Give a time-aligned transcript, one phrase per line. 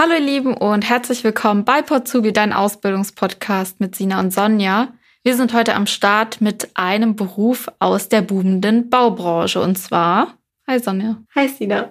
[0.00, 4.94] Hallo ihr Lieben und herzlich willkommen bei Potsubi, dein Ausbildungspodcast mit Sina und Sonja.
[5.22, 10.78] Wir sind heute am Start mit einem Beruf aus der boomenden Baubranche und zwar, hi
[10.78, 11.18] Sonja.
[11.34, 11.90] Hi Sina.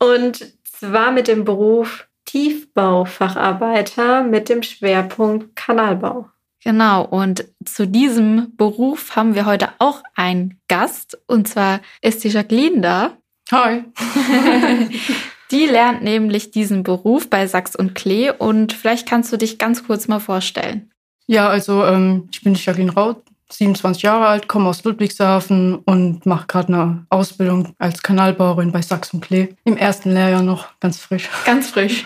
[0.00, 6.28] Und zwar mit dem Beruf Tiefbaufacharbeiter mit dem Schwerpunkt Kanalbau.
[6.64, 12.30] Genau, und zu diesem Beruf haben wir heute auch einen Gast und zwar ist die
[12.30, 13.16] Jacqueline da.
[13.52, 13.84] Hi.
[15.54, 19.86] Die lernt nämlich diesen Beruf bei Sachs und Klee und vielleicht kannst du dich ganz
[19.86, 20.90] kurz mal vorstellen.
[21.28, 23.22] Ja, also ähm, ich bin Jacqueline Raut,
[23.52, 29.14] 27 Jahre alt, komme aus Ludwigshafen und mache gerade eine Ausbildung als Kanalbauerin bei Sachs
[29.14, 29.54] und Klee.
[29.64, 31.30] Im ersten Lehrjahr noch, ganz frisch.
[31.46, 32.04] Ganz frisch.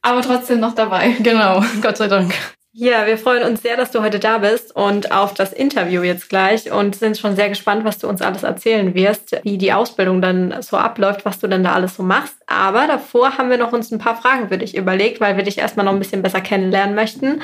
[0.00, 1.16] Aber trotzdem noch dabei.
[1.22, 2.32] Genau, Gott sei Dank.
[2.78, 6.28] Ja, wir freuen uns sehr, dass du heute da bist und auf das Interview jetzt
[6.28, 10.20] gleich und sind schon sehr gespannt, was du uns alles erzählen wirst, wie die Ausbildung
[10.20, 12.36] dann so abläuft, was du denn da alles so machst.
[12.46, 15.56] Aber davor haben wir noch uns ein paar Fragen für dich überlegt, weil wir dich
[15.56, 17.40] erstmal noch ein bisschen besser kennenlernen möchten.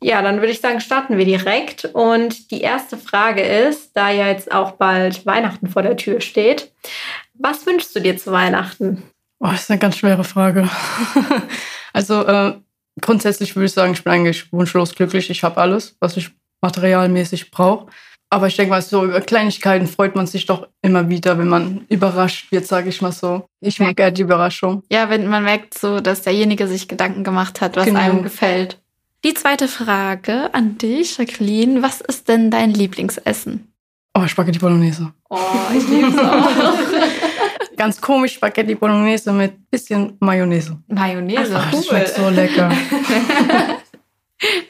[0.00, 1.84] Ja, dann würde ich sagen, starten wir direkt.
[1.92, 6.72] Und die erste Frage ist, da ja jetzt auch bald Weihnachten vor der Tür steht,
[7.34, 9.02] was wünschst du dir zu Weihnachten?
[9.38, 10.66] Oh, das ist eine ganz schwere Frage.
[11.92, 12.54] also äh,
[13.00, 15.30] grundsätzlich würde ich sagen, ich bin eigentlich wunschlos glücklich.
[15.30, 17.86] Ich habe alles, was ich materialmäßig brauche.
[18.30, 21.84] Aber ich denke mal, so über Kleinigkeiten freut man sich doch immer wieder, wenn man
[21.90, 23.44] überrascht wird, sage ich mal so.
[23.60, 24.82] Ich mag gerne die Überraschung.
[24.90, 28.00] Ja, wenn man merkt so, dass derjenige sich Gedanken gemacht hat, was genau.
[28.00, 28.80] einem gefällt.
[29.24, 31.82] Die zweite Frage an dich, Jacqueline.
[31.82, 33.70] Was ist denn dein Lieblingsessen?
[34.14, 35.12] Oh, Spaghetti Bolognese.
[35.28, 35.38] Oh,
[35.76, 36.48] ich liebe es auch.
[37.82, 40.78] Ganz komisch Spaghetti Bolognese mit bisschen Mayonnaise.
[40.86, 41.80] Mayonnaise, Ach, cool.
[41.80, 42.68] Das schmeckt so lecker.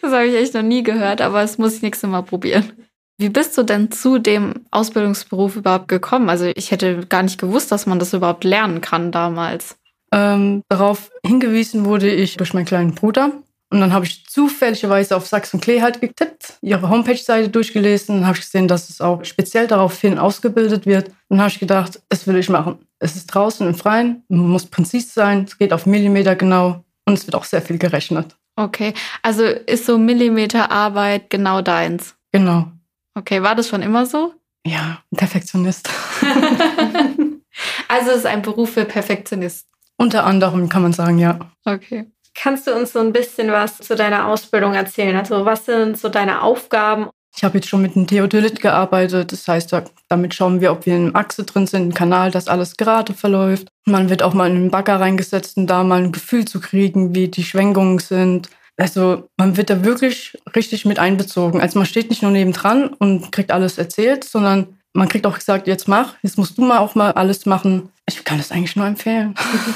[0.00, 2.72] das habe ich echt noch nie gehört, aber das muss ich nächstes Mal probieren.
[3.18, 6.30] Wie bist du denn zu dem Ausbildungsberuf überhaupt gekommen?
[6.30, 9.76] Also ich hätte gar nicht gewusst, dass man das überhaupt lernen kann damals.
[10.10, 13.30] Ähm, darauf hingewiesen wurde ich durch meinen kleinen Bruder.
[13.72, 18.16] Und dann habe ich zufälligerweise auf Sachs und Klee halt getippt, ihre Homepage-Seite durchgelesen.
[18.16, 21.10] Dann habe ich gesehen, dass es auch speziell daraufhin ausgebildet wird.
[21.30, 22.86] Dann habe ich gedacht, das will ich machen.
[22.98, 27.14] Es ist draußen im Freien, man muss präzise sein, es geht auf Millimeter genau und
[27.14, 28.36] es wird auch sehr viel gerechnet.
[28.56, 32.14] Okay, also ist so Millimeterarbeit genau deins?
[32.30, 32.70] Genau.
[33.14, 34.34] Okay, war das schon immer so?
[34.66, 35.88] Ja, Perfektionist.
[37.88, 39.72] also es ist ein Beruf für Perfektionisten.
[39.96, 41.38] Unter anderem kann man sagen, ja.
[41.64, 42.06] Okay.
[42.34, 45.16] Kannst du uns so ein bisschen was zu deiner Ausbildung erzählen?
[45.16, 47.08] Also was sind so deine Aufgaben?
[47.34, 49.32] Ich habe jetzt schon mit einem Theodolit gearbeitet.
[49.32, 49.74] Das heißt,
[50.08, 53.14] damit schauen wir, ob wir in einem Achse drin sind, im Kanal, dass alles gerade
[53.14, 53.68] verläuft.
[53.86, 57.14] Man wird auch mal in einen Bagger reingesetzt, um da mal ein Gefühl zu kriegen,
[57.14, 58.50] wie die Schwenkungen sind.
[58.76, 61.60] Also man wird da wirklich richtig mit einbezogen.
[61.60, 65.66] Also man steht nicht nur nebendran und kriegt alles erzählt, sondern man kriegt auch gesagt,
[65.66, 67.90] jetzt mach, jetzt musst du mal auch mal alles machen.
[68.14, 69.34] Ich kann das eigentlich nur empfehlen.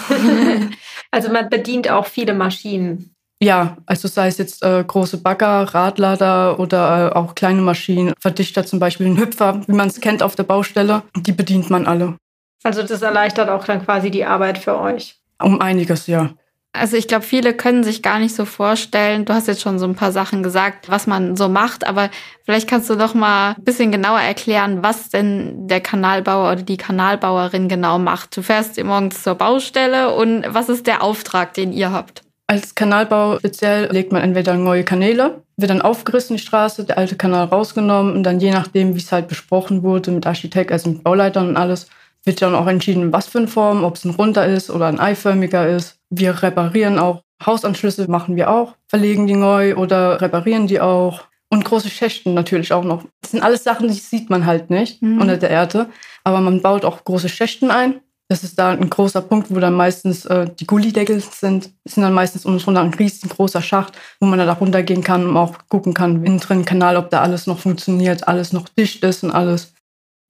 [1.11, 3.15] also man bedient auch viele Maschinen.
[3.43, 8.65] Ja, also sei es jetzt äh, große Bagger, Radlader oder äh, auch kleine Maschinen, Verdichter
[8.65, 12.17] zum Beispiel, ein Hüpfer, wie man es kennt auf der Baustelle, die bedient man alle.
[12.63, 15.21] Also das erleichtert auch dann quasi die Arbeit für euch.
[15.43, 16.31] Um einiges, ja.
[16.79, 19.25] Also ich glaube, viele können sich gar nicht so vorstellen.
[19.25, 22.11] Du hast jetzt schon so ein paar Sachen gesagt, was man so macht, aber
[22.45, 26.77] vielleicht kannst du doch mal ein bisschen genauer erklären, was denn der Kanalbauer oder die
[26.77, 28.37] Kanalbauerin genau macht.
[28.37, 32.23] Du fährst morgens zur Baustelle und was ist der Auftrag, den ihr habt?
[32.49, 37.17] Als Kanalbau speziell legt man entweder neue Kanäle, wird dann aufgerissen die Straße, der alte
[37.17, 41.03] Kanal rausgenommen und dann je nachdem, wie es halt besprochen wurde mit Architekt, also mit
[41.03, 41.89] Bauleitern und alles,
[42.27, 45.01] wird dann auch entschieden, was für eine Form, ob es ein runder ist oder ein
[45.01, 45.99] eiförmiger ist.
[46.11, 51.25] Wir reparieren auch Hausanschlüsse, machen wir auch, verlegen die neu oder reparieren die auch.
[51.49, 53.05] Und große Schächten natürlich auch noch.
[53.23, 55.21] Das sind alles Sachen, die sieht man halt nicht mhm.
[55.21, 55.89] unter der Erde.
[56.25, 58.01] Aber man baut auch große Schächten ein.
[58.29, 61.71] Das ist da ein großer Punkt, wo dann meistens äh, die Gullideckel sind.
[61.85, 65.29] Das sind dann meistens unten drunter ein riesengroßer Schacht, wo man dann da runtergehen kann
[65.29, 69.05] und auch gucken kann, innen drin Kanal, ob da alles noch funktioniert, alles noch dicht
[69.05, 69.76] ist und alles.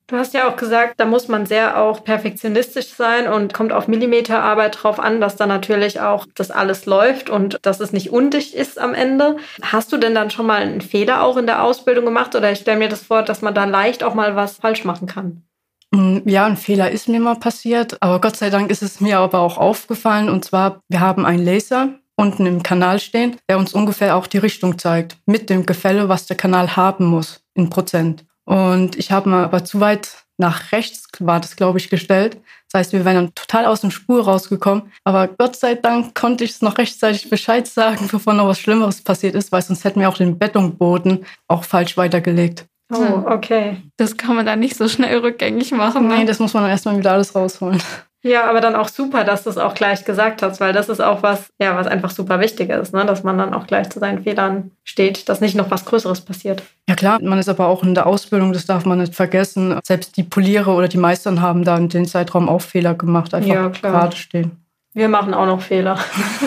[0.08, 3.88] Du hast ja auch gesagt, da muss man sehr auch perfektionistisch sein und kommt auf
[3.88, 8.54] Millimeterarbeit drauf an, dass da natürlich auch das alles läuft und dass es nicht undicht
[8.54, 9.36] ist am Ende.
[9.62, 12.60] Hast du denn dann schon mal einen Fehler auch in der Ausbildung gemacht oder ich
[12.60, 15.42] stelle mir das vor, dass man da leicht auch mal was falsch machen kann?
[15.90, 19.18] Mm, ja, ein Fehler ist mir mal passiert, aber Gott sei Dank ist es mir
[19.18, 23.74] aber auch aufgefallen und zwar, wir haben einen Laser unten im Kanal stehen, der uns
[23.74, 28.25] ungefähr auch die Richtung zeigt, mit dem Gefälle, was der Kanal haben muss in Prozent.
[28.46, 32.38] Und ich habe mal aber zu weit nach rechts, war das, glaube ich, gestellt.
[32.70, 34.92] Das heißt, wir wären dann total aus dem Spur rausgekommen.
[35.04, 39.02] Aber Gott sei Dank konnte ich es noch rechtzeitig Bescheid sagen, bevor noch was Schlimmeres
[39.02, 42.66] passiert ist, weil sonst hätten wir auch den Betonboden auch falsch weitergelegt.
[42.92, 43.26] Oh, hm.
[43.26, 43.82] okay.
[43.96, 46.06] Das kann man dann nicht so schnell rückgängig machen.
[46.06, 46.14] Ne?
[46.14, 47.82] Nein, das muss man dann erstmal wieder alles rausholen.
[48.26, 51.00] Ja, aber dann auch super, dass du es auch gleich gesagt hast, weil das ist
[51.00, 53.06] auch was, ja, was einfach super wichtig ist, ne?
[53.06, 56.64] dass man dann auch gleich zu seinen Fehlern steht, dass nicht noch was Größeres passiert.
[56.88, 59.78] Ja klar, man ist aber auch in der Ausbildung, das darf man nicht vergessen.
[59.84, 63.48] Selbst die Poliere oder die Meistern haben da in den Zeitraum auch Fehler gemacht, einfach
[63.48, 64.62] ja, gerade stehen.
[64.92, 65.98] Wir machen auch noch Fehler.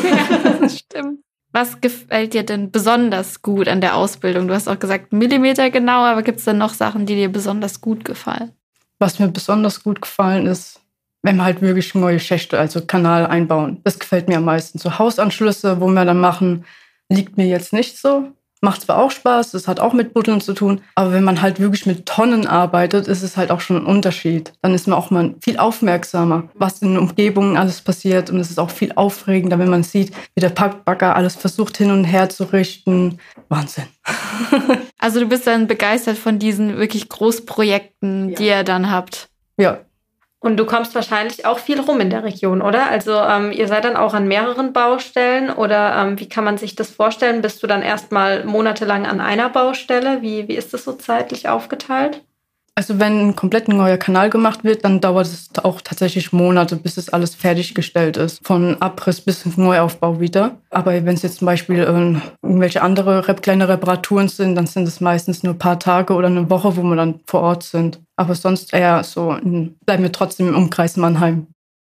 [0.61, 1.19] das stimmt.
[1.51, 4.47] Was gefällt dir denn besonders gut an der Ausbildung?
[4.47, 7.79] Du hast auch gesagt, Millimeter genau, aber gibt es denn noch Sachen, die dir besonders
[7.79, 8.51] gut gefallen?
[8.99, 10.81] Was mir besonders gut gefallen ist,
[11.21, 13.81] wenn wir halt wirklich neue Schächte, also Kanal einbauen.
[13.83, 14.79] Das gefällt mir am meisten.
[14.79, 16.65] So Hausanschlüsse, wo wir dann machen,
[17.09, 18.31] liegt mir jetzt nicht so.
[18.61, 21.61] Macht zwar auch Spaß, das hat auch mit Buddeln zu tun, aber wenn man halt
[21.61, 24.51] wirklich mit Tonnen arbeitet, ist es halt auch schon ein Unterschied.
[24.61, 28.59] Dann ist man auch mal viel aufmerksamer, was in Umgebungen alles passiert und es ist
[28.59, 32.43] auch viel aufregender, wenn man sieht, wie der Packbagger alles versucht hin und her zu
[32.51, 33.19] richten.
[33.47, 33.85] Wahnsinn.
[34.99, 38.35] also du bist dann begeistert von diesen wirklich Großprojekten, ja.
[38.35, 39.29] die ihr dann habt.
[39.55, 39.79] Ja,
[40.39, 42.89] und du kommst wahrscheinlich auch viel rum in der Region, oder?
[42.89, 46.75] Also ähm, ihr seid dann auch an mehreren Baustellen oder ähm, wie kann man sich
[46.75, 47.41] das vorstellen?
[47.41, 50.21] Bist du dann erstmal monatelang an einer Baustelle?
[50.21, 52.21] Wie, wie ist das so zeitlich aufgeteilt?
[52.79, 56.95] Also wenn ein komplett neuer Kanal gemacht wird, dann dauert es auch tatsächlich Monate, bis
[56.95, 58.39] es alles fertiggestellt ist.
[58.47, 60.55] Von Abriss bis Neuaufbau wieder.
[60.69, 65.01] Aber wenn es jetzt zum Beispiel äh, irgendwelche andere kleine Reparaturen sind, dann sind es
[65.01, 67.99] meistens nur ein paar Tage oder eine Woche, wo wir dann vor Ort sind.
[68.19, 69.37] Aber sonst eher so,
[69.85, 71.47] bleiben wir trotzdem im Umkreis Mannheim.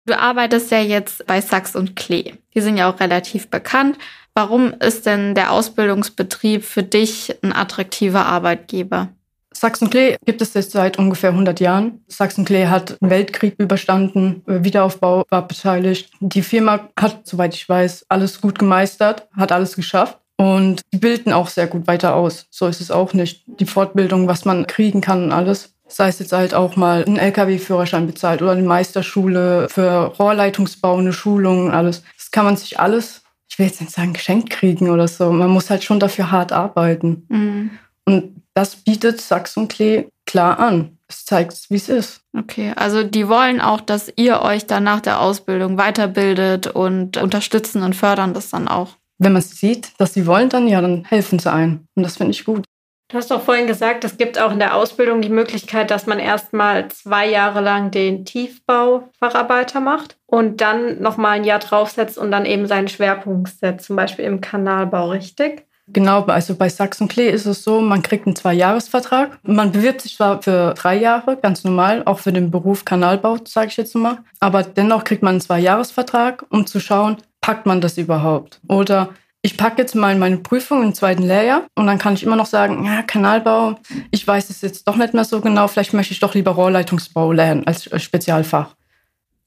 [0.07, 2.35] Du arbeitest ja jetzt bei Sachs und Klee.
[2.55, 3.99] Die sind ja auch relativ bekannt.
[4.33, 9.09] Warum ist denn der Ausbildungsbetrieb für dich ein attraktiver Arbeitgeber?
[9.53, 12.05] Sachsen-Klee gibt es jetzt seit ungefähr 100 Jahren.
[12.07, 16.13] Sachsen-Klee hat einen Weltkrieg überstanden, Wiederaufbau war beteiligt.
[16.21, 20.19] Die Firma hat, soweit ich weiß, alles gut gemeistert, hat alles geschafft.
[20.37, 22.47] Und die bilden auch sehr gut weiter aus.
[22.51, 23.43] So ist es auch nicht.
[23.47, 25.75] Die Fortbildung, was man kriegen kann und alles.
[25.93, 31.13] Sei es jetzt halt auch mal ein LKW-Führerschein bezahlt oder eine Meisterschule für Rohrleitungsbau, eine
[31.13, 32.03] Schulung, alles.
[32.17, 35.31] Das kann man sich alles, ich will jetzt nicht sagen, geschenkt kriegen oder so.
[35.31, 37.27] Man muss halt schon dafür hart arbeiten.
[37.29, 37.71] Mhm.
[38.07, 40.97] Und das bietet Sachsen-Klee klar an.
[41.09, 42.23] Es zeigt, wie es ist.
[42.37, 47.83] Okay, also die wollen auch, dass ihr euch dann nach der Ausbildung weiterbildet und unterstützen
[47.83, 48.97] und fördern das dann auch.
[49.19, 51.87] Wenn man es sieht, dass sie wollen, dann ja, dann helfen sie ein.
[51.95, 52.65] Und das finde ich gut.
[53.13, 56.19] Du hast doch vorhin gesagt, es gibt auch in der Ausbildung die Möglichkeit, dass man
[56.19, 62.47] erstmal zwei Jahre lang den Tiefbau-Facharbeiter macht und dann nochmal ein Jahr draufsetzt und dann
[62.47, 65.67] eben seinen Schwerpunkt setzt, zum Beispiel im Kanalbau, richtig?
[65.89, 69.39] Genau, also bei Sachsen Klee ist es so, man kriegt einen Zweijahresvertrag.
[69.43, 73.67] Man bewirbt sich zwar für drei Jahre, ganz normal, auch für den Beruf Kanalbau, sage
[73.67, 74.21] ich jetzt mal.
[74.41, 78.63] Aber dennoch kriegt man einen Zweijahresvertrag, um zu schauen, packt man das überhaupt?
[78.71, 79.11] Oder
[79.43, 82.47] ich packe jetzt mal meine Prüfung im zweiten Lehrjahr und dann kann ich immer noch
[82.47, 83.75] sagen, ja, Kanalbau,
[84.13, 87.33] ich weiß es jetzt doch nicht mehr so genau, vielleicht möchte ich doch lieber Rohrleitungsbau
[87.33, 88.77] lernen als Spezialfach.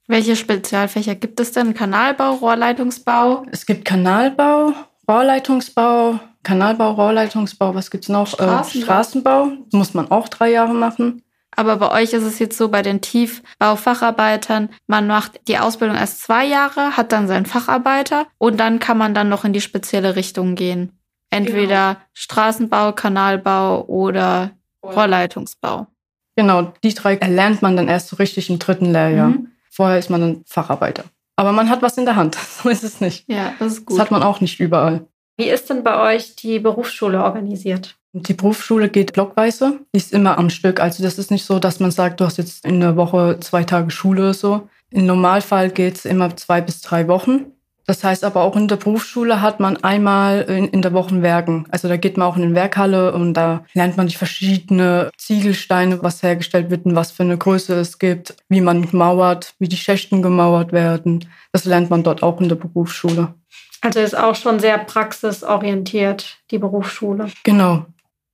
[0.06, 1.74] Welche Spezialfächer gibt es denn?
[1.74, 3.46] Kanalbau, Rohrleitungsbau?
[3.50, 4.72] Es gibt Kanalbau,
[5.08, 8.26] Rohrleitungsbau, Kanalbau, Rohrleitungsbau, was gibt es noch?
[8.26, 8.78] Straßenbau.
[8.78, 11.22] Äh, Straßenbau, muss man auch drei Jahre machen.
[11.56, 16.22] Aber bei euch ist es jetzt so, bei den Tiefbaufacharbeitern, man macht die Ausbildung erst
[16.22, 20.16] zwei Jahre, hat dann seinen Facharbeiter und dann kann man dann noch in die spezielle
[20.16, 20.92] Richtung gehen.
[21.30, 22.06] Entweder genau.
[22.12, 24.52] Straßenbau, Kanalbau oder
[24.84, 25.86] Rohrleitungsbau.
[26.36, 29.30] Genau, die drei erlernt man dann erst so richtig im dritten Lehrjahr.
[29.30, 29.48] Mhm.
[29.70, 31.04] Vorher ist man dann Facharbeiter.
[31.36, 32.36] Aber man hat was in der Hand.
[32.62, 33.24] So ist es nicht.
[33.28, 33.98] Ja, das ist gut.
[33.98, 35.06] Das hat man auch nicht überall.
[35.36, 37.96] Wie ist denn bei euch die Berufsschule organisiert?
[38.12, 39.80] Die Berufsschule geht blockweise.
[39.92, 40.80] Ist immer am Stück.
[40.80, 43.62] Also das ist nicht so, dass man sagt, du hast jetzt in der Woche zwei
[43.64, 44.68] Tage Schule oder so.
[44.90, 47.52] Im Normalfall geht es immer zwei bis drei Wochen.
[47.86, 51.66] Das heißt aber auch in der Berufsschule hat man einmal in, in der Woche Werken.
[51.70, 56.02] Also da geht man auch in den Werkhalle und da lernt man die verschiedenen Ziegelsteine,
[56.02, 59.76] was hergestellt wird und was für eine Größe es gibt, wie man mauert, wie die
[59.76, 61.28] Schächten gemauert werden.
[61.52, 63.34] Das lernt man dort auch in der Berufsschule.
[63.82, 67.28] Also ist auch schon sehr praxisorientiert, die Berufsschule.
[67.44, 67.86] Genau.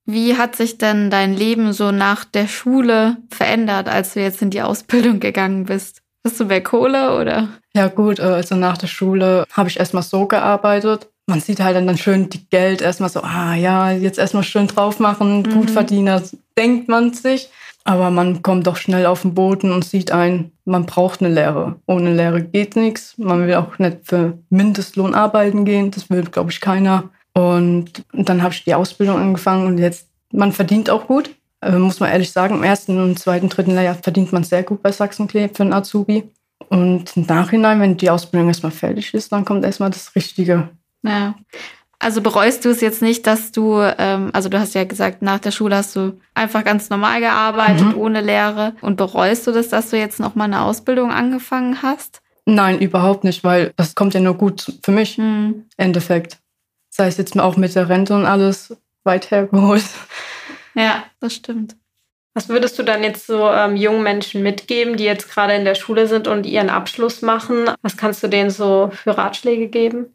[0.05, 4.51] Wie hat sich denn dein Leben so nach der Schule verändert, als du jetzt in
[4.51, 6.02] die Ausbildung gegangen bist?
[6.25, 7.49] Hast du mehr Kohle oder?
[7.75, 11.09] Ja gut, äh, also nach der Schule habe ich erstmal so gearbeitet.
[11.27, 14.99] Man sieht halt dann schön die Geld erstmal so, ah ja, jetzt erstmal schön drauf
[14.99, 15.51] machen, mhm.
[15.51, 16.23] Gutverdiener,
[16.57, 17.51] denkt man sich.
[17.85, 21.77] Aber man kommt doch schnell auf den Boden und sieht ein, man braucht eine Lehre.
[21.87, 23.19] Ohne Lehre geht nichts.
[23.19, 25.91] Man will auch nicht für Mindestlohn arbeiten gehen.
[25.91, 27.11] Das will, glaube ich, keiner.
[27.35, 31.31] Und dann habe ich die Ausbildung angefangen und jetzt, man verdient auch gut.
[31.63, 34.83] Äh, muss man ehrlich sagen, im ersten und zweiten, dritten Lehrjahr verdient man sehr gut
[34.83, 36.25] bei Sachsenklee für einen Azubi.
[36.69, 40.71] Und im Nachhinein, wenn die Ausbildung erstmal fertig ist, dann kommt erstmal das Richtige.
[41.03, 41.35] Ja.
[41.99, 45.39] Also bereust du es jetzt nicht, dass du, ähm, also du hast ja gesagt, nach
[45.39, 47.97] der Schule hast du einfach ganz normal gearbeitet, mhm.
[47.97, 48.75] ohne Lehre.
[48.81, 52.21] Und bereust du das, dass du jetzt noch mal eine Ausbildung angefangen hast?
[52.45, 55.17] Nein, überhaupt nicht, weil das kommt ja nur gut für mich.
[55.17, 55.67] Mhm.
[55.77, 56.39] Endeffekt.
[56.91, 59.85] Sei es jetzt auch mit der Rente und alles weit hergeholt.
[60.75, 61.77] Ja, das stimmt.
[62.35, 65.75] Was würdest du dann jetzt so ähm, jungen Menschen mitgeben, die jetzt gerade in der
[65.75, 67.71] Schule sind und ihren Abschluss machen?
[67.83, 70.07] Was kannst du denen so für Ratschläge geben?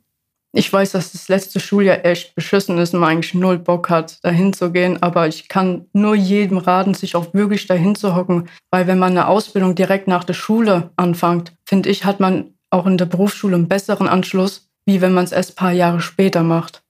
[0.53, 4.23] Ich weiß, dass das letzte Schuljahr echt beschissen ist und man eigentlich null Bock hat,
[4.23, 5.03] dahin zu gehen.
[5.03, 8.49] Aber ich kann nur jedem raten, sich auch wirklich dahin zu hocken.
[8.71, 12.87] Weil wenn man eine Ausbildung direkt nach der Schule anfängt, finde ich, hat man auch
[12.87, 16.41] in der Berufsschule einen besseren Anschluss, wie wenn man es erst ein paar Jahre später
[16.41, 16.81] macht.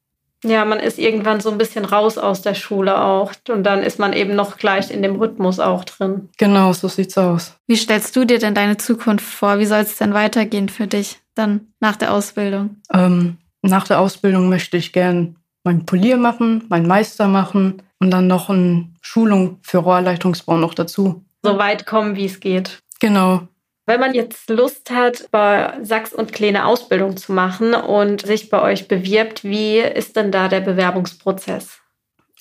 [0.44, 3.34] Ja, man ist irgendwann so ein bisschen raus aus der Schule auch.
[3.50, 6.29] Und dann ist man eben noch gleich in dem Rhythmus auch drin.
[6.38, 7.56] Genau, so sieht's aus.
[7.65, 9.60] Wie stellst du dir denn deine Zukunft vor?
[9.60, 12.77] Wie soll es denn weitergehen für dich dann nach der Ausbildung?
[12.94, 18.27] Ähm, nach der Ausbildung möchte ich gern mein Polier machen, mein Meister machen und dann
[18.27, 21.25] noch eine Schulung für Rohrleitungsbau noch dazu.
[21.44, 22.79] So weit kommen, wie es geht.
[23.00, 23.48] Genau.
[23.88, 28.62] Wenn man jetzt Lust hat, bei Sachs und Kleine Ausbildung zu machen und sich bei
[28.62, 31.79] euch bewirbt, wie ist denn da der Bewerbungsprozess?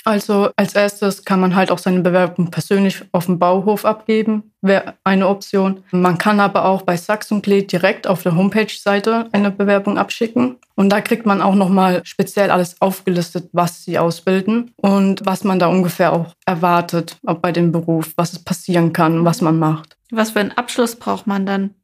[0.04, 4.94] Also als erstes kann man halt auch seine Bewerbung persönlich auf dem Bauhof abgeben, wäre
[5.04, 5.84] eine Option.
[5.92, 10.56] Man kann aber auch bei Sachs und Klee direkt auf der Homepage-Seite eine Bewerbung abschicken.
[10.74, 15.58] Und da kriegt man auch nochmal speziell alles aufgelistet, was sie ausbilden und was man
[15.60, 19.95] da ungefähr auch erwartet, auch bei dem Beruf, was es passieren kann, was man macht.
[20.10, 21.74] Was für einen Abschluss braucht man dann?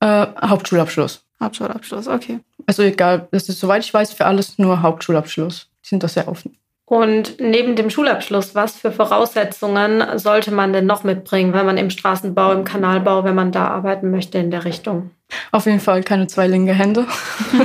[0.00, 1.24] Äh, Hauptschulabschluss.
[1.40, 2.40] Hauptschulabschluss, okay.
[2.66, 5.68] Also egal, das ist soweit ich weiß für alles nur Hauptschulabschluss.
[5.84, 6.56] Die sind da sehr offen.
[6.86, 11.88] Und neben dem Schulabschluss, was für Voraussetzungen sollte man denn noch mitbringen, wenn man im
[11.88, 15.10] Straßenbau, im Kanalbau, wenn man da arbeiten möchte in der Richtung?
[15.50, 17.06] Auf jeden Fall keine zwei linke Hände.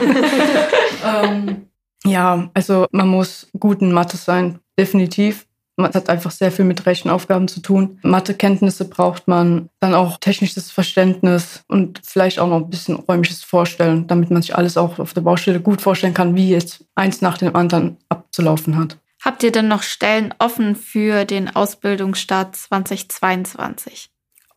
[1.06, 1.68] ähm,
[2.06, 5.46] ja, also man muss gut in Mathe sein, definitiv.
[5.80, 8.00] Man hat einfach sehr viel mit Rechenaufgaben zu tun.
[8.02, 14.06] Mathekenntnisse braucht man, dann auch technisches Verständnis und vielleicht auch noch ein bisschen räumliches Vorstellen,
[14.06, 17.38] damit man sich alles auch auf der Baustelle gut vorstellen kann, wie jetzt eins nach
[17.38, 18.98] dem anderen abzulaufen hat.
[19.24, 24.10] Habt ihr denn noch Stellen offen für den Ausbildungsstart 2022?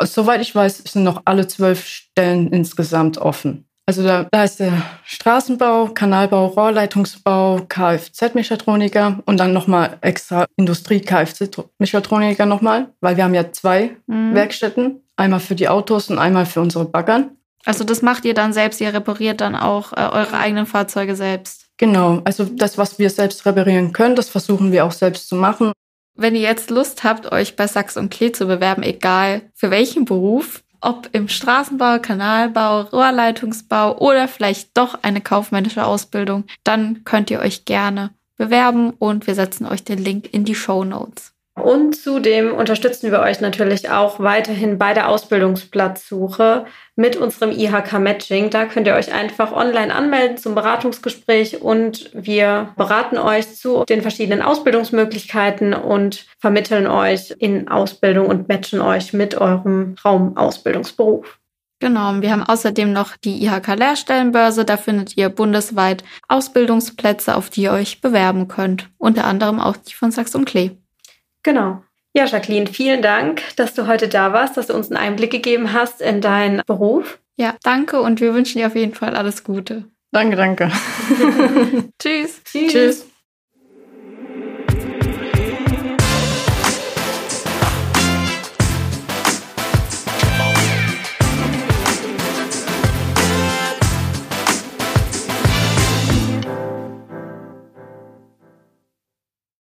[0.03, 3.69] Soweit ich weiß, sind noch alle zwölf Stellen insgesamt offen.
[3.87, 4.73] Also da, da ist der
[5.05, 13.97] Straßenbau, Kanalbau, Rohrleitungsbau, Kfz-Mechatroniker und dann nochmal extra Industrie-Kfz-Mechatroniker nochmal, weil wir haben ja zwei
[14.07, 14.35] mhm.
[14.35, 17.37] Werkstätten, einmal für die Autos und einmal für unsere Baggern.
[17.65, 21.67] Also das macht ihr dann selbst, ihr repariert dann auch äh, eure eigenen Fahrzeuge selbst.
[21.77, 25.73] Genau, also das, was wir selbst reparieren können, das versuchen wir auch selbst zu machen.
[26.15, 30.05] Wenn ihr jetzt Lust habt, euch bei Sachs und Klee zu bewerben, egal für welchen
[30.05, 37.41] Beruf, ob im Straßenbau, Kanalbau, Rohrleitungsbau oder vielleicht doch eine kaufmännische Ausbildung, dann könnt ihr
[37.41, 41.33] euch gerne bewerben und wir setzen euch den Link in die Show Notes.
[41.55, 46.65] Und zudem unterstützen wir euch natürlich auch weiterhin bei der Ausbildungsplatzsuche
[46.97, 48.49] mit unserem IHK Matching.
[48.49, 54.01] Da könnt ihr euch einfach online anmelden zum Beratungsgespräch und wir beraten euch zu den
[54.01, 61.39] verschiedenen Ausbildungsmöglichkeiten und vermitteln euch in Ausbildung und matchen euch mit eurem Raumausbildungsberuf.
[61.81, 64.65] Genau, wir haben außerdem noch die IHK Lehrstellenbörse.
[64.65, 68.89] Da findet ihr bundesweit Ausbildungsplätze, auf die ihr euch bewerben könnt.
[68.99, 70.71] Unter anderem auch die von Sachs und Klee.
[71.43, 71.83] Genau.
[72.15, 75.73] Ja, Jacqueline, vielen Dank, dass du heute da warst, dass du uns einen Einblick gegeben
[75.73, 77.19] hast in deinen Beruf.
[77.37, 79.85] Ja, danke und wir wünschen dir auf jeden Fall alles Gute.
[80.11, 80.71] Danke, danke.
[81.99, 82.43] Tschüss.
[82.45, 82.73] Tschüss.
[82.73, 83.07] Tschüss.